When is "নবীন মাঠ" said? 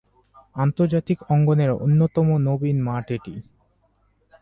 2.47-3.05